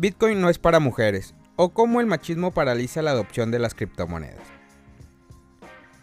Bitcoin 0.00 0.40
no 0.40 0.48
es 0.48 0.58
para 0.58 0.80
mujeres, 0.80 1.34
o 1.56 1.74
cómo 1.74 2.00
el 2.00 2.06
machismo 2.06 2.52
paraliza 2.52 3.02
la 3.02 3.10
adopción 3.10 3.50
de 3.50 3.58
las 3.58 3.74
criptomonedas. 3.74 4.40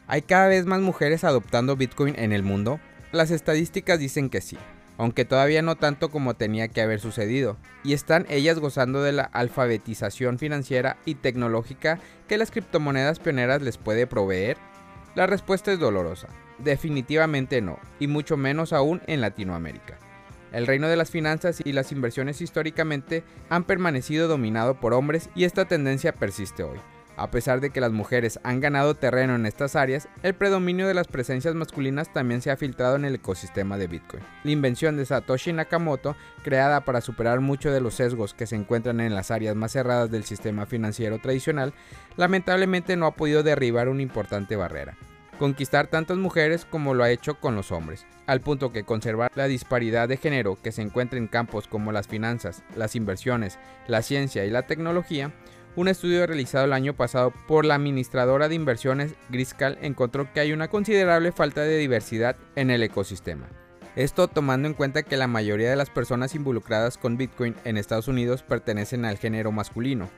¿Hay 0.05 0.21
cada 0.21 0.49
vez 0.49 0.67
más 0.67 0.81
mujeres 0.81 1.23
adoptando 1.23 1.75
Bitcoin 1.75 2.13
en 2.15 2.31
el 2.31 2.43
mundo? 2.43 2.79
Las 3.11 3.31
estadísticas 3.31 3.97
dicen 3.97 4.29
que 4.29 4.39
sí, 4.39 4.55
aunque 4.99 5.25
todavía 5.25 5.63
no 5.63 5.77
tanto 5.77 6.11
como 6.11 6.35
tenía 6.35 6.67
que 6.67 6.83
haber 6.83 6.99
sucedido, 6.99 7.57
y 7.83 7.93
están 7.93 8.27
ellas 8.29 8.59
gozando 8.59 9.01
de 9.01 9.13
la 9.13 9.23
alfabetización 9.23 10.37
financiera 10.37 10.97
y 11.05 11.15
tecnológica 11.15 11.97
que 12.27 12.37
las 12.37 12.51
criptomonedas 12.51 13.17
pioneras 13.17 13.63
les 13.63 13.79
puede 13.79 14.05
proveer. 14.05 14.57
La 15.15 15.25
respuesta 15.25 15.71
es 15.71 15.79
dolorosa, 15.79 16.27
definitivamente 16.59 17.61
no, 17.61 17.79
y 17.99 18.05
mucho 18.05 18.37
menos 18.37 18.73
aún 18.73 19.01
en 19.07 19.21
Latinoamérica. 19.21 19.97
El 20.57 20.65
reino 20.65 20.87
de 20.87 20.95
las 20.95 21.11
finanzas 21.11 21.61
y 21.63 21.71
las 21.71 21.91
inversiones 21.91 22.41
históricamente 22.41 23.23
han 23.47 23.63
permanecido 23.63 24.27
dominado 24.27 24.79
por 24.79 24.95
hombres 24.95 25.29
y 25.35 25.43
esta 25.43 25.65
tendencia 25.65 26.13
persiste 26.13 26.63
hoy. 26.63 26.79
A 27.15 27.29
pesar 27.29 27.61
de 27.61 27.69
que 27.69 27.79
las 27.79 27.91
mujeres 27.91 28.39
han 28.41 28.59
ganado 28.59 28.95
terreno 28.95 29.35
en 29.35 29.45
estas 29.45 29.75
áreas, 29.75 30.09
el 30.23 30.33
predominio 30.33 30.87
de 30.87 30.95
las 30.95 31.05
presencias 31.05 31.53
masculinas 31.53 32.11
también 32.11 32.41
se 32.41 32.49
ha 32.49 32.57
filtrado 32.57 32.95
en 32.95 33.05
el 33.05 33.13
ecosistema 33.13 33.77
de 33.77 33.85
Bitcoin. 33.85 34.23
La 34.43 34.49
invención 34.49 34.97
de 34.97 35.05
Satoshi 35.05 35.53
Nakamoto, 35.53 36.15
creada 36.43 36.81
para 36.81 37.01
superar 37.01 37.39
muchos 37.39 37.71
de 37.71 37.81
los 37.81 37.93
sesgos 37.93 38.33
que 38.33 38.47
se 38.47 38.55
encuentran 38.55 38.99
en 38.99 39.13
las 39.13 39.29
áreas 39.29 39.55
más 39.55 39.73
cerradas 39.73 40.09
del 40.09 40.23
sistema 40.23 40.65
financiero 40.65 41.19
tradicional, 41.19 41.75
lamentablemente 42.15 42.95
no 42.95 43.05
ha 43.05 43.15
podido 43.15 43.43
derribar 43.43 43.89
una 43.89 44.01
importante 44.01 44.55
barrera 44.55 44.97
conquistar 45.37 45.87
tantas 45.87 46.17
mujeres 46.17 46.65
como 46.65 46.93
lo 46.93 47.03
ha 47.03 47.11
hecho 47.11 47.39
con 47.39 47.55
los 47.55 47.71
hombres, 47.71 48.05
al 48.25 48.41
punto 48.41 48.71
que 48.71 48.83
conservar 48.83 49.31
la 49.35 49.47
disparidad 49.47 50.09
de 50.09 50.17
género 50.17 50.57
que 50.61 50.71
se 50.71 50.81
encuentra 50.81 51.17
en 51.17 51.27
campos 51.27 51.67
como 51.67 51.91
las 51.91 52.07
finanzas, 52.07 52.63
las 52.75 52.95
inversiones, 52.95 53.57
la 53.87 54.01
ciencia 54.01 54.45
y 54.45 54.49
la 54.49 54.63
tecnología, 54.63 55.31
un 55.77 55.87
estudio 55.87 56.25
realizado 56.25 56.65
el 56.65 56.73
año 56.73 56.95
pasado 56.95 57.31
por 57.47 57.63
la 57.63 57.75
administradora 57.75 58.49
de 58.49 58.55
inversiones 58.55 59.13
Griscal 59.29 59.77
encontró 59.81 60.33
que 60.33 60.39
hay 60.39 60.51
una 60.51 60.69
considerable 60.69 61.31
falta 61.31 61.61
de 61.61 61.77
diversidad 61.77 62.35
en 62.55 62.71
el 62.71 62.81
ecosistema. 62.81 63.47
Esto 63.95 64.27
tomando 64.27 64.67
en 64.67 64.73
cuenta 64.73 65.03
que 65.03 65.17
la 65.17 65.27
mayoría 65.27 65.69
de 65.69 65.75
las 65.75 65.89
personas 65.89 66.35
involucradas 66.35 66.97
con 66.97 67.17
Bitcoin 67.17 67.55
en 67.63 67.77
Estados 67.77 68.07
Unidos 68.07 68.43
pertenecen 68.43 69.05
al 69.05 69.17
género 69.17 69.51
masculino, 69.51 70.09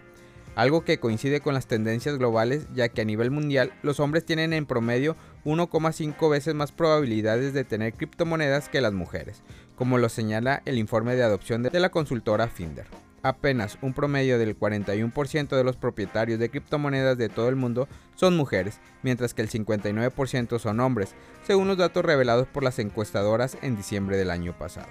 algo 0.60 0.84
que 0.84 1.00
coincide 1.00 1.40
con 1.40 1.54
las 1.54 1.68
tendencias 1.68 2.18
globales 2.18 2.68
ya 2.74 2.90
que 2.90 3.02
a 3.02 3.06
nivel 3.06 3.32
mundial 3.32 3.72
los 3.82 4.02
hombres 4.02 4.26
tienen 4.26 4.52
en 4.52 4.66
promedio 4.66 5.16
1,5 5.46 6.30
veces 6.30 6.54
más 6.54 6.74
probabilidades 6.74 7.54
de 7.54 7.64
tener 7.64 7.94
criptomonedas 7.94 8.68
que 8.68 8.82
las 8.82 8.92
mujeres, 8.92 9.42
como 9.78 9.98
lo 9.98 10.10
señala 10.10 10.62
el 10.66 10.78
informe 10.78 11.16
de 11.16 11.24
adopción 11.24 11.64
de 11.64 11.80
la 11.80 11.90
consultora 11.90 12.50
Finder 12.50 12.88
apenas 13.24 13.78
un 13.82 13.94
promedio 13.94 14.38
del 14.38 14.58
41% 14.58 15.50
de 15.50 15.64
los 15.64 15.76
propietarios 15.76 16.40
de 16.40 16.50
criptomonedas 16.50 17.18
de 17.18 17.30
todo 17.30 17.50
el 17.50 17.56
mundo 17.56 17.88
son 18.16 18.36
mujeres, 18.36 18.80
mientras 19.04 19.34
que 19.34 19.42
el 19.42 19.50
59% 19.50 20.60
son 20.60 20.80
hombres, 20.80 21.16
según 21.46 21.68
los 21.68 21.78
datos 21.78 22.04
revelados 22.04 22.48
por 22.48 22.64
las 22.64 22.80
encuestadoras 22.80 23.58
en 23.62 23.76
diciembre 23.76 24.18
del 24.18 24.32
año 24.32 24.58
pasado. 24.58 24.88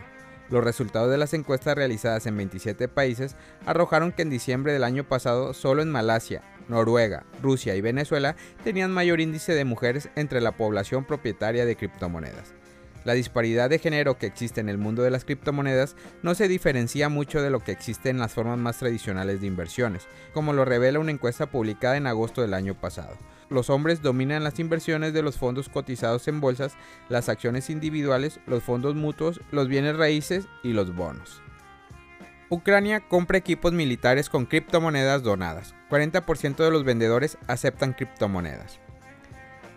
Los 0.50 0.64
resultados 0.64 1.10
de 1.10 1.18
las 1.18 1.34
encuestas 1.34 1.76
realizadas 1.76 2.26
en 2.26 2.36
27 2.36 2.88
países 2.88 3.36
arrojaron 3.66 4.12
que 4.12 4.22
en 4.22 4.30
diciembre 4.30 4.72
del 4.72 4.84
año 4.84 5.04
pasado 5.04 5.52
solo 5.52 5.82
en 5.82 5.90
Malasia, 5.90 6.42
Noruega, 6.68 7.24
Rusia 7.42 7.74
y 7.76 7.80
Venezuela 7.82 8.34
tenían 8.64 8.90
mayor 8.90 9.20
índice 9.20 9.54
de 9.54 9.64
mujeres 9.64 10.08
entre 10.16 10.40
la 10.40 10.52
población 10.52 11.04
propietaria 11.04 11.66
de 11.66 11.76
criptomonedas. 11.76 12.54
La 13.04 13.12
disparidad 13.14 13.70
de 13.70 13.78
género 13.78 14.18
que 14.18 14.26
existe 14.26 14.60
en 14.60 14.68
el 14.68 14.76
mundo 14.76 15.02
de 15.02 15.10
las 15.10 15.24
criptomonedas 15.24 15.96
no 16.22 16.34
se 16.34 16.48
diferencia 16.48 17.08
mucho 17.08 17.40
de 17.40 17.50
lo 17.50 17.60
que 17.60 17.72
existe 17.72 18.10
en 18.10 18.18
las 18.18 18.32
formas 18.32 18.58
más 18.58 18.78
tradicionales 18.78 19.40
de 19.40 19.46
inversiones, 19.46 20.06
como 20.34 20.52
lo 20.52 20.64
revela 20.64 20.98
una 20.98 21.12
encuesta 21.12 21.46
publicada 21.46 21.96
en 21.96 22.06
agosto 22.06 22.42
del 22.42 22.54
año 22.54 22.74
pasado. 22.74 23.16
Los 23.50 23.70
hombres 23.70 24.02
dominan 24.02 24.44
las 24.44 24.58
inversiones 24.58 25.12
de 25.12 25.22
los 25.22 25.38
fondos 25.38 25.68
cotizados 25.68 26.28
en 26.28 26.40
bolsas, 26.40 26.76
las 27.08 27.28
acciones 27.28 27.70
individuales, 27.70 28.40
los 28.46 28.62
fondos 28.62 28.94
mutuos, 28.94 29.40
los 29.50 29.68
bienes 29.68 29.96
raíces 29.96 30.46
y 30.62 30.72
los 30.72 30.94
bonos. 30.94 31.40
Ucrania 32.50 33.00
compra 33.00 33.38
equipos 33.38 33.72
militares 33.72 34.28
con 34.28 34.46
criptomonedas 34.46 35.22
donadas. 35.22 35.74
40% 35.90 36.56
de 36.56 36.70
los 36.70 36.84
vendedores 36.84 37.36
aceptan 37.46 37.92
criptomonedas. 37.92 38.80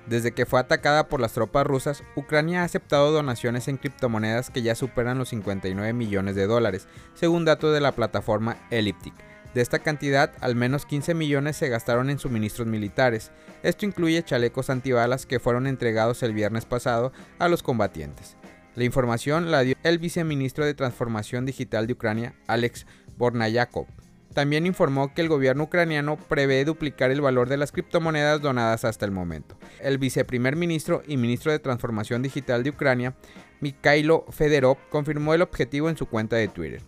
Desde 0.08 0.32
que 0.32 0.46
fue 0.46 0.60
atacada 0.60 1.08
por 1.08 1.20
las 1.20 1.34
tropas 1.34 1.66
rusas, 1.66 2.04
Ucrania 2.16 2.62
ha 2.62 2.66
aceptado 2.66 3.12
donaciones 3.12 3.68
en 3.68 3.78
criptomonedas 3.78 4.50
que 4.50 4.62
ya 4.62 4.76
superan 4.76 5.18
los 5.18 5.30
59 5.30 5.94
millones 5.94 6.36
de 6.36 6.48
dólares, 6.48 6.88
según 7.14 7.46
datos 7.46 7.74
de 7.74 7.82
la 7.82 7.92
plataforma 7.92 8.58
Elliptic. 8.72 9.14
De 9.54 9.62
esta 9.62 9.80
cantidad, 9.80 10.32
al 10.40 10.56
menos 10.56 10.86
15 10.86 11.14
millones 11.14 11.58
se 11.58 11.68
gastaron 11.68 12.10
en 12.10 12.20
suministros 12.20 12.68
militares. 12.68 13.32
Esto 13.64 13.86
incluye 13.86 14.24
chalecos 14.24 14.70
antibalas 14.70 15.26
que 15.26 15.40
fueron 15.40 15.68
entregados 15.68 16.24
el 16.24 16.34
viernes 16.34 16.66
pasado 16.66 17.12
a 17.38 17.50
los 17.50 17.62
combatientes. 17.62 18.38
La 18.76 18.86
información 18.86 19.52
la 19.52 19.62
dio 19.62 19.76
el 19.84 20.00
viceministro 20.00 20.66
de 20.66 20.74
Transformación 20.74 21.46
Digital 21.46 21.88
de 21.88 21.94
Ucrania, 21.94 22.36
Alex 22.48 22.86
Bornayakov. 23.18 23.88
También 24.34 24.66
informó 24.66 25.14
que 25.14 25.22
el 25.22 25.28
gobierno 25.28 25.64
ucraniano 25.64 26.16
prevé 26.16 26.64
duplicar 26.64 27.12
el 27.12 27.20
valor 27.20 27.50
de 27.50 27.58
las 27.58 27.74
criptomonedas 27.74 28.42
donadas 28.42 28.86
hasta 28.86 29.04
el 29.04 29.12
momento. 29.12 29.58
El 29.82 29.98
viceprimer 29.98 30.56
ministro 30.56 31.04
y 31.06 31.18
ministro 31.18 31.52
de 31.52 31.60
Transformación 31.60 32.22
Digital 32.22 32.64
de 32.64 32.70
Ucrania, 32.70 33.14
Mikhailo 33.60 34.26
Federov, 34.30 34.78
confirmó 34.90 35.34
el 35.34 35.42
objetivo 35.42 35.90
en 35.90 35.98
su 35.98 36.06
cuenta 36.06 36.38
de 36.38 36.48
Twitter. 36.48 36.82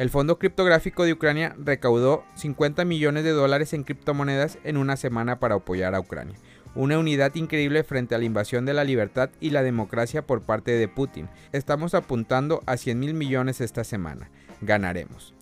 El 0.00 0.08
Fondo 0.08 0.38
Criptográfico 0.38 1.04
de 1.04 1.12
Ucrania 1.12 1.54
recaudó 1.58 2.24
50 2.34 2.86
millones 2.86 3.22
de 3.22 3.32
dólares 3.32 3.74
en 3.74 3.84
criptomonedas 3.84 4.56
en 4.64 4.78
una 4.78 4.96
semana 4.96 5.38
para 5.38 5.56
apoyar 5.56 5.94
a 5.94 6.00
Ucrania. 6.00 6.36
Una 6.74 6.98
unidad 6.98 7.34
increíble 7.34 7.84
frente 7.84 8.14
a 8.14 8.18
la 8.18 8.24
invasión 8.24 8.64
de 8.64 8.72
la 8.72 8.84
libertad 8.84 9.28
y 9.40 9.50
la 9.50 9.62
democracia 9.62 10.26
por 10.26 10.40
parte 10.40 10.70
de 10.70 10.88
Putin. 10.88 11.28
Estamos 11.52 11.92
apuntando 11.92 12.62
a 12.64 12.78
100 12.78 12.98
mil 12.98 13.12
millones 13.12 13.60
esta 13.60 13.84
semana. 13.84 14.30
Ganaremos. 14.62 15.34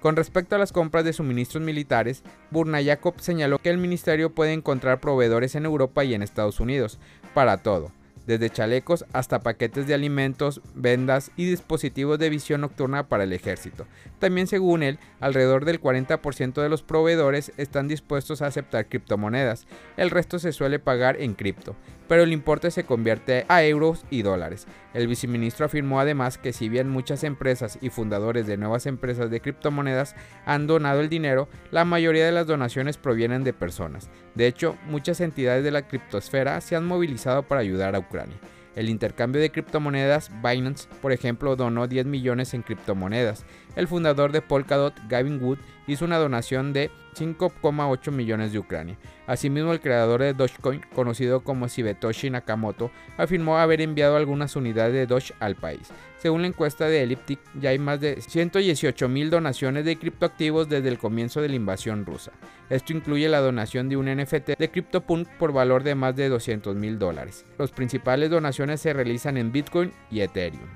Con 0.00 0.16
respecto 0.16 0.54
a 0.54 0.58
las 0.58 0.72
compras 0.72 1.06
de 1.06 1.14
suministros 1.14 1.64
militares, 1.64 2.24
Burnayakov 2.50 3.22
señaló 3.22 3.58
que 3.58 3.70
el 3.70 3.78
ministerio 3.78 4.34
puede 4.34 4.52
encontrar 4.52 5.00
proveedores 5.00 5.54
en 5.54 5.64
Europa 5.64 6.04
y 6.04 6.12
en 6.12 6.22
Estados 6.22 6.60
Unidos 6.60 6.98
para 7.32 7.56
todo, 7.62 7.90
desde 8.26 8.50
chalecos 8.50 9.04
hasta 9.12 9.40
paquetes 9.40 9.86
de 9.86 9.94
alimentos, 9.94 10.60
vendas 10.74 11.30
y 11.36 11.46
dispositivos 11.46 12.18
de 12.18 12.30
visión 12.30 12.62
nocturna 12.62 13.08
para 13.08 13.24
el 13.24 13.32
ejército. 13.32 13.86
También 14.18 14.46
según 14.46 14.82
él, 14.82 14.98
alrededor 15.20 15.64
del 15.64 15.80
40% 15.80 16.62
de 16.62 16.68
los 16.68 16.82
proveedores 16.82 17.52
están 17.56 17.88
dispuestos 17.88 18.42
a 18.42 18.46
aceptar 18.46 18.86
criptomonedas, 18.86 19.66
el 19.96 20.10
resto 20.10 20.38
se 20.38 20.52
suele 20.52 20.78
pagar 20.78 21.20
en 21.20 21.34
cripto, 21.34 21.76
pero 22.08 22.22
el 22.22 22.32
importe 22.32 22.70
se 22.70 22.84
convierte 22.84 23.44
a 23.48 23.64
euros 23.64 24.04
y 24.10 24.22
dólares. 24.22 24.66
El 24.92 25.08
viceministro 25.08 25.66
afirmó 25.66 26.00
además 26.00 26.38
que 26.38 26.52
si 26.52 26.68
bien 26.68 26.88
muchas 26.88 27.24
empresas 27.24 27.78
y 27.80 27.90
fundadores 27.90 28.46
de 28.46 28.56
nuevas 28.56 28.86
empresas 28.86 29.30
de 29.30 29.40
criptomonedas 29.40 30.14
han 30.46 30.66
donado 30.66 31.00
el 31.00 31.08
dinero, 31.08 31.48
la 31.70 31.84
mayoría 31.84 32.26
de 32.26 32.32
las 32.32 32.46
donaciones 32.46 32.96
provienen 32.96 33.44
de 33.44 33.52
personas. 33.52 34.10
De 34.34 34.46
hecho, 34.46 34.76
muchas 34.86 35.20
entidades 35.20 35.64
de 35.64 35.70
la 35.70 35.88
criptosfera 35.88 36.60
se 36.60 36.76
han 36.76 36.86
movilizado 36.86 37.42
para 37.42 37.60
ayudar 37.60 37.94
a 37.94 38.00
Ucrania. 38.00 38.36
El 38.76 38.88
intercambio 38.88 39.40
de 39.40 39.50
criptomonedas, 39.50 40.30
Binance, 40.42 40.88
por 41.00 41.12
ejemplo, 41.12 41.54
donó 41.54 41.86
10 41.86 42.06
millones 42.06 42.54
en 42.54 42.62
criptomonedas. 42.62 43.44
El 43.76 43.86
fundador 43.86 44.32
de 44.32 44.42
Polkadot, 44.42 44.94
Gavin 45.08 45.42
Wood, 45.42 45.58
hizo 45.86 46.04
una 46.04 46.18
donación 46.18 46.72
de 46.72 46.90
5,8 47.14 48.10
millones 48.10 48.52
de 48.52 48.58
Ucrania. 48.58 48.98
Asimismo, 49.26 49.72
el 49.72 49.80
creador 49.80 50.20
de 50.20 50.34
Dogecoin, 50.34 50.82
conocido 50.94 51.42
como 51.42 51.68
Shibetoshi 51.68 52.30
Nakamoto, 52.30 52.90
afirmó 53.16 53.58
haber 53.58 53.80
enviado 53.80 54.16
algunas 54.16 54.56
unidades 54.56 54.92
de 54.94 55.06
Doge 55.06 55.34
al 55.40 55.56
país. 55.56 55.90
Según 56.18 56.42
la 56.42 56.48
encuesta 56.48 56.88
de 56.88 57.02
Elliptic, 57.02 57.38
ya 57.60 57.70
hay 57.70 57.78
más 57.78 58.00
de 58.00 58.20
118 58.20 59.08
mil 59.08 59.30
donaciones 59.30 59.84
de 59.84 59.96
criptoactivos 59.96 60.68
desde 60.68 60.88
el 60.88 60.98
comienzo 60.98 61.40
de 61.40 61.48
la 61.48 61.56
invasión 61.56 62.06
rusa. 62.06 62.32
Esto 62.70 62.92
incluye 62.92 63.28
la 63.28 63.40
donación 63.40 63.88
de 63.88 63.96
un 63.96 64.06
NFT 64.06 64.56
de 64.58 64.70
CryptoPunk 64.70 65.28
por 65.38 65.52
valor 65.52 65.82
de 65.82 65.94
más 65.94 66.16
de 66.16 66.28
200 66.28 66.76
mil 66.76 66.98
dólares. 66.98 67.44
Las 67.58 67.70
principales 67.72 68.30
donaciones 68.30 68.80
se 68.80 68.92
realizan 68.92 69.36
en 69.36 69.52
Bitcoin 69.52 69.92
y 70.10 70.20
Ethereum. 70.20 70.68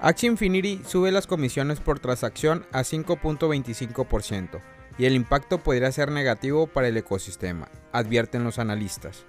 Axie 0.00 0.28
Infinity 0.28 0.82
sube 0.86 1.10
las 1.10 1.26
comisiones 1.26 1.80
por 1.80 1.98
transacción 1.98 2.66
a 2.70 2.82
5.25% 2.82 4.60
y 4.96 5.04
el 5.04 5.14
impacto 5.14 5.58
podría 5.58 5.92
ser 5.92 6.10
negativo 6.10 6.66
para 6.66 6.88
el 6.88 6.96
ecosistema, 6.96 7.68
advierten 7.92 8.44
los 8.44 8.58
analistas. 8.58 9.24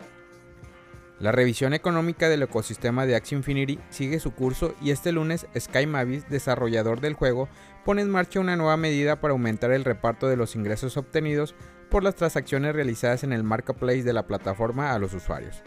La 1.19 1.33
revisión 1.33 1.73
económica 1.73 2.29
del 2.29 2.43
ecosistema 2.43 3.05
de 3.05 3.15
Axie 3.15 3.37
Infinity 3.37 3.77
sigue 3.89 4.21
su 4.21 4.31
curso 4.31 4.73
y 4.81 4.91
este 4.91 5.11
lunes 5.11 5.47
Sky 5.57 5.85
Mavis, 5.85 6.29
desarrollador 6.29 7.01
del 7.01 7.13
juego, 7.13 7.49
pone 7.83 8.01
en 8.01 8.09
marcha 8.09 8.39
una 8.39 8.55
nueva 8.55 8.77
medida 8.77 9.19
para 9.19 9.33
aumentar 9.33 9.71
el 9.71 9.83
reparto 9.83 10.29
de 10.29 10.37
los 10.37 10.55
ingresos 10.55 10.95
obtenidos 10.95 11.55
por 11.89 12.03
las 12.03 12.15
transacciones 12.15 12.73
realizadas 12.73 13.25
en 13.25 13.33
el 13.33 13.43
marketplace 13.43 14.03
de 14.03 14.13
la 14.13 14.27
plataforma 14.27 14.93
a 14.93 14.99
los 14.99 15.13
usuarios. 15.13 15.61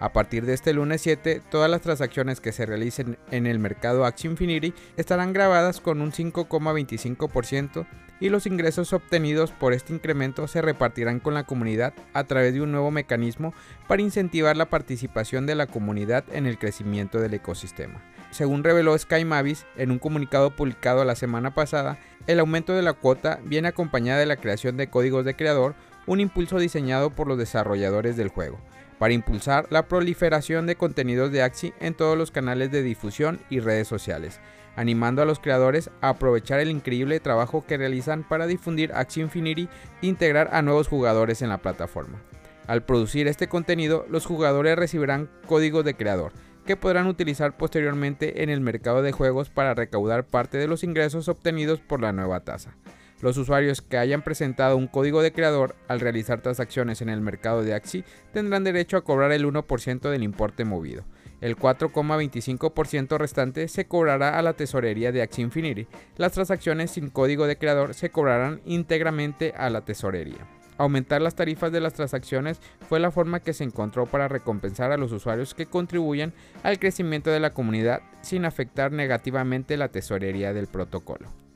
A 0.00 0.12
partir 0.12 0.46
de 0.46 0.54
este 0.54 0.72
lunes 0.72 1.00
7, 1.02 1.42
todas 1.50 1.68
las 1.68 1.80
transacciones 1.80 2.40
que 2.40 2.52
se 2.52 2.66
realicen 2.66 3.18
en 3.32 3.46
el 3.46 3.58
mercado 3.58 4.04
Axie 4.04 4.30
Infinity 4.30 4.72
estarán 4.96 5.32
grabadas 5.32 5.80
con 5.80 6.00
un 6.00 6.12
5,25% 6.12 7.86
y 8.20 8.28
los 8.28 8.46
ingresos 8.46 8.92
obtenidos 8.92 9.50
por 9.50 9.72
este 9.72 9.92
incremento 9.92 10.46
se 10.46 10.62
repartirán 10.62 11.18
con 11.20 11.34
la 11.34 11.44
comunidad 11.44 11.94
a 12.14 12.24
través 12.24 12.54
de 12.54 12.60
un 12.60 12.70
nuevo 12.70 12.90
mecanismo 12.90 13.54
para 13.86 14.02
incentivar 14.02 14.56
la 14.56 14.70
participación 14.70 15.46
de 15.46 15.54
la 15.54 15.66
comunidad 15.66 16.24
en 16.32 16.46
el 16.46 16.58
crecimiento 16.58 17.20
del 17.20 17.34
ecosistema. 17.34 18.00
Según 18.30 18.62
reveló 18.62 18.96
Sky 18.96 19.24
Mavis 19.24 19.66
en 19.76 19.90
un 19.90 19.98
comunicado 19.98 20.54
publicado 20.54 21.04
la 21.04 21.16
semana 21.16 21.54
pasada, 21.54 21.98
el 22.26 22.40
aumento 22.40 22.74
de 22.74 22.82
la 22.82 22.92
cuota 22.92 23.40
viene 23.44 23.68
acompañada 23.68 24.20
de 24.20 24.26
la 24.26 24.36
creación 24.36 24.76
de 24.76 24.90
códigos 24.90 25.24
de 25.24 25.34
creador, 25.34 25.74
un 26.06 26.20
impulso 26.20 26.58
diseñado 26.58 27.10
por 27.10 27.26
los 27.26 27.38
desarrolladores 27.38 28.16
del 28.16 28.28
juego, 28.28 28.60
para 28.98 29.14
impulsar 29.14 29.66
la 29.70 29.88
proliferación 29.88 30.66
de 30.66 30.76
contenidos 30.76 31.30
de 31.32 31.42
Axie 31.42 31.74
en 31.80 31.94
todos 31.94 32.18
los 32.18 32.30
canales 32.30 32.70
de 32.70 32.82
difusión 32.82 33.40
y 33.48 33.60
redes 33.60 33.88
sociales, 33.88 34.40
animando 34.76 35.22
a 35.22 35.24
los 35.24 35.38
creadores 35.38 35.90
a 36.00 36.10
aprovechar 36.10 36.60
el 36.60 36.70
increíble 36.70 37.20
trabajo 37.20 37.64
que 37.66 37.76
realizan 37.76 38.22
para 38.22 38.46
difundir 38.46 38.92
Axie 38.92 39.22
Infinity 39.22 39.68
e 40.02 40.06
integrar 40.06 40.50
a 40.52 40.62
nuevos 40.62 40.88
jugadores 40.88 41.42
en 41.42 41.48
la 41.48 41.58
plataforma. 41.58 42.20
Al 42.66 42.82
producir 42.82 43.28
este 43.28 43.48
contenido, 43.48 44.04
los 44.10 44.26
jugadores 44.26 44.76
recibirán 44.76 45.30
códigos 45.46 45.84
de 45.84 45.94
creador, 45.94 46.32
que 46.66 46.76
podrán 46.76 47.06
utilizar 47.06 47.56
posteriormente 47.56 48.42
en 48.42 48.50
el 48.50 48.60
mercado 48.60 49.00
de 49.00 49.10
juegos 49.10 49.48
para 49.48 49.72
recaudar 49.72 50.26
parte 50.26 50.58
de 50.58 50.68
los 50.68 50.84
ingresos 50.84 51.28
obtenidos 51.28 51.80
por 51.80 52.02
la 52.02 52.12
nueva 52.12 52.40
tasa. 52.40 52.74
Los 53.20 53.36
usuarios 53.36 53.82
que 53.82 53.98
hayan 53.98 54.22
presentado 54.22 54.76
un 54.76 54.86
código 54.86 55.22
de 55.22 55.32
creador 55.32 55.74
al 55.88 55.98
realizar 55.98 56.40
transacciones 56.40 57.02
en 57.02 57.08
el 57.08 57.20
mercado 57.20 57.64
de 57.64 57.74
Axie 57.74 58.04
tendrán 58.32 58.62
derecho 58.62 58.96
a 58.96 59.02
cobrar 59.02 59.32
el 59.32 59.44
1% 59.44 60.10
del 60.10 60.22
importe 60.22 60.64
movido. 60.64 61.04
El 61.40 61.56
4,25% 61.56 63.18
restante 63.18 63.66
se 63.68 63.86
cobrará 63.86 64.38
a 64.38 64.42
la 64.42 64.54
tesorería 64.54 65.10
de 65.10 65.22
Axie 65.22 65.44
Infinity. 65.44 65.86
Las 66.16 66.32
transacciones 66.32 66.92
sin 66.92 67.10
código 67.10 67.46
de 67.46 67.58
creador 67.58 67.94
se 67.94 68.10
cobrarán 68.10 68.60
íntegramente 68.64 69.52
a 69.56 69.68
la 69.68 69.84
tesorería. 69.84 70.46
Aumentar 70.78 71.20
las 71.20 71.34
tarifas 71.34 71.72
de 71.72 71.80
las 71.80 71.94
transacciones 71.94 72.60
fue 72.88 73.00
la 73.00 73.10
forma 73.10 73.40
que 73.40 73.52
se 73.52 73.64
encontró 73.64 74.06
para 74.06 74.28
recompensar 74.28 74.92
a 74.92 74.96
los 74.96 75.10
usuarios 75.10 75.54
que 75.54 75.66
contribuyen 75.66 76.32
al 76.62 76.78
crecimiento 76.78 77.30
de 77.30 77.40
la 77.40 77.50
comunidad 77.50 78.00
sin 78.22 78.44
afectar 78.44 78.92
negativamente 78.92 79.76
la 79.76 79.88
tesorería 79.88 80.52
del 80.52 80.68
protocolo. 80.68 81.47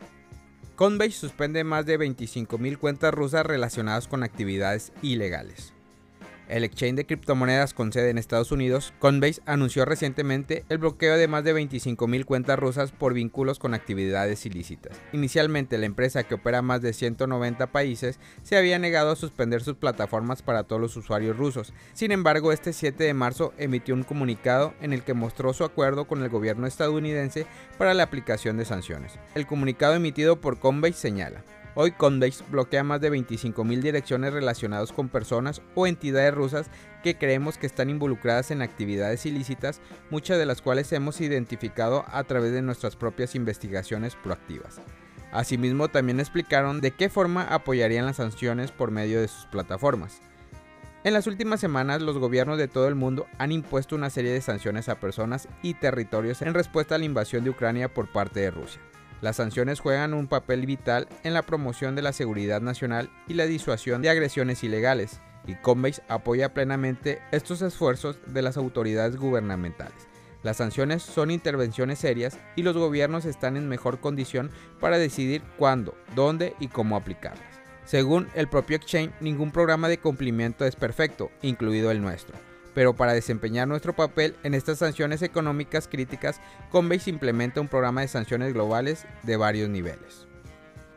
Coinbase 0.83 1.13
suspende 1.13 1.63
más 1.63 1.87
de 1.87 1.97
25.000 1.97 2.77
cuentas 2.77 3.15
rusas 3.15 3.47
relacionadas 3.47 4.09
con 4.09 4.25
actividades 4.25 4.93
ilegales. 5.01 5.73
El 6.53 6.65
exchange 6.65 6.97
de 6.97 7.07
criptomonedas 7.07 7.73
con 7.73 7.95
sede 7.95 8.11
en 8.11 8.19
Estados 8.19 8.53
Unidos, 8.53 8.93
Coinbase, 8.99 9.41
anunció 9.47 9.87
recientemente 9.87 10.67
el 10.69 10.77
bloqueo 10.77 11.17
de 11.17 11.27
más 11.27 11.45
de 11.45 11.55
25.000 11.55 12.27
cuentas 12.27 12.59
rusas 12.59 12.93
por 12.93 13.15
vínculos 13.15 13.59
con 13.59 13.73
actividades 13.73 14.45
ilícitas. 14.45 14.95
Inicialmente, 15.15 15.79
la 15.79 15.87
empresa 15.87 16.25
que 16.25 16.35
opera 16.35 16.61
más 16.61 16.83
de 16.83 16.93
190 16.93 17.69
países 17.69 18.21
se 18.43 18.59
había 18.59 18.79
negado 18.79 19.13
a 19.13 19.17
suspender 19.17 19.63
sus 19.63 19.77
plataformas 19.77 20.43
para 20.43 20.65
todos 20.65 20.83
los 20.83 20.95
usuarios 20.95 21.39
rusos. 21.39 21.73
Sin 21.95 22.13
embargo, 22.13 22.53
este 22.53 22.75
7 22.75 23.03
de 23.03 23.15
marzo 23.15 23.55
emitió 23.57 23.95
un 23.95 24.03
comunicado 24.03 24.75
en 24.83 24.93
el 24.93 25.05
que 25.05 25.15
mostró 25.15 25.55
su 25.55 25.65
acuerdo 25.65 26.07
con 26.07 26.23
el 26.23 26.29
gobierno 26.29 26.67
estadounidense 26.67 27.47
para 27.79 27.95
la 27.95 28.03
aplicación 28.03 28.59
de 28.59 28.67
sanciones. 28.67 29.19
El 29.35 29.47
comunicado 29.47 29.95
emitido 29.95 30.39
por 30.43 30.59
Coinbase 30.59 30.99
señala, 30.99 31.45
Hoy 31.75 31.93
Coinbase 31.93 32.45
bloquea 32.51 32.85
más 32.85 33.01
de 33.01 33.11
25.000 33.11 33.81
direcciones 33.81 34.35
relacionadas 34.35 34.93
con 34.93 35.09
personas 35.09 35.63
o 35.75 35.87
entidades 35.87 36.35
rusas 36.35 36.71
que 37.03 37.17
creemos 37.17 37.57
que 37.57 37.67
están 37.67 37.89
involucradas 37.89 38.51
en 38.51 38.61
actividades 38.61 39.25
ilícitas, 39.25 39.81
muchas 40.11 40.39
de 40.39 40.45
las 40.45 40.61
cuales 40.61 40.93
hemos 40.93 41.23
identificado 41.23 42.05
a 42.09 42.25
través 42.25 42.53
de 42.53 42.61
nuestras 42.61 42.95
propias 42.95 43.35
investigaciones 43.35 44.17
proactivas. 44.17 44.83
Asimismo, 45.33 45.89
también 45.89 46.21
explicaron 46.21 46.83
de 46.83 46.91
qué 46.91 47.09
forma 47.09 47.45
apoyarían 47.45 48.05
las 48.05 48.17
sanciones 48.17 48.71
por 48.71 48.91
medio 48.91 49.23
de 49.23 49.29
sus 49.29 49.47
plataformas. 49.47 50.21
En 51.05 51.15
las 51.15 51.27
últimas 51.27 51.59
semanas, 51.59 52.03
los 52.03 52.19
gobiernos 52.19 52.59
de 52.59 52.69
todo 52.69 52.87
el 52.87 52.97
mundo 52.97 53.27
han 53.39 53.51
impuesto 53.51 53.97
una 53.97 54.11
serie 54.11 54.31
de 54.31 54.43
sanciones 54.43 54.91
a 54.91 55.01
personas 55.01 55.49
y 55.63 55.73
territorios 55.73 56.43
en 56.43 56.53
respuesta 56.53 56.97
a 56.97 56.99
la 56.99 57.07
invasión 57.07 57.45
de 57.45 57.51
Ucrania 57.51 57.93
por 57.93 58.13
parte 58.13 58.41
de 58.41 58.51
Rusia. 58.51 58.81
Las 59.23 59.37
sanciones 59.37 59.79
juegan 59.79 60.15
un 60.15 60.27
papel 60.27 60.67
vital 60.67 61.07
en 61.23 61.33
la 61.33 61.43
promoción 61.43 61.95
de 61.95 62.03
la 62.03 62.13
seguridad 62.13 62.61
nacional 62.61 63.09
y 63.29 63.35
la 63.35 63.47
disuasión 63.47 64.03
de 64.03 64.11
agresiones 64.11 64.65
ilegales, 64.65 65.21
y 65.47 65.55
Coinbase 65.55 66.03
apoya 66.09 66.53
plenamente 66.53 67.23
estos 67.31 67.63
esfuerzos 67.63 68.19
de 68.27 68.43
las 68.43 68.57
autoridades 68.57 69.17
gubernamentales. 69.17 70.09
Las 70.43 70.57
sanciones 70.57 71.05
son 71.05 71.31
intervenciones 71.31 72.01
serias 72.01 72.37
y 72.57 72.65
los 72.65 72.77
gobiernos 72.77 73.25
están 73.25 73.57
en 73.57 73.69
mejor 73.69 74.01
condición 74.01 74.51
para 74.81 74.99
decidir 74.99 75.43
cuándo, 75.57 75.95
dónde 76.17 76.57
y 76.59 76.67
cómo 76.67 76.97
aplicarlas. 76.97 77.61
Según 77.85 78.27
el 78.35 78.49
propio 78.49 78.77
exchange, 78.77 79.13
ningún 79.21 79.53
programa 79.53 79.89
de 79.89 79.99
cumplimiento 79.99 80.65
es 80.65 80.75
perfecto, 80.75 81.31
incluido 81.43 81.93
el 81.93 82.03
nuestro 82.03 82.52
pero 82.75 82.95
para 82.95 83.13
desempeñar 83.13 83.69
nuestro 83.69 83.95
papel 83.95 84.37
en 84.43 84.55
estas 84.55 84.79
sanciones 84.79 85.23
económicas 85.23 85.89
críticas, 85.89 86.41
Coinbase 86.71 87.11
implementa 87.11 87.61
un 87.61 87.69
programa 87.69 88.01
de 88.01 88.09
sanciones 88.09 88.53
globales 88.53 89.07
de 89.23 89.37
varios 89.37 89.69
niveles. 89.69 90.27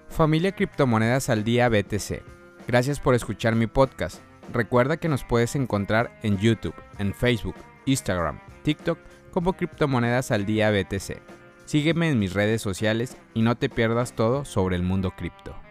Familia 0.10 0.54
Criptomonedas 0.54 1.30
al 1.30 1.44
Día 1.44 1.68
BTC. 1.68 2.22
Gracias 2.68 3.00
por 3.00 3.16
escuchar 3.16 3.56
mi 3.56 3.68
podcast. 3.68 4.22
Recuerda 4.54 4.98
que 4.98 5.10
nos 5.10 5.24
puedes 5.24 5.56
encontrar 5.56 6.18
en 6.24 6.38
YouTube, 6.38 6.76
en 7.00 7.14
Facebook, 7.14 7.56
Instagram, 7.86 8.40
TikTok 8.64 8.98
como 9.32 9.54
Criptomonedas 9.54 10.32
al 10.32 10.46
Día 10.46 10.72
BTC. 10.72 11.22
Sígueme 11.66 12.10
en 12.10 12.20
mis 12.20 12.34
redes 12.34 12.62
sociales 12.62 13.18
y 13.34 13.42
no 13.42 13.58
te 13.58 13.70
pierdas 13.70 14.14
todo 14.14 14.46
sobre 14.46 14.76
el 14.76 14.84
mundo 14.84 15.12
cripto. 15.12 15.65